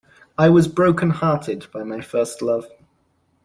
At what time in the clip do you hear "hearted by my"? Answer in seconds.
1.11-2.01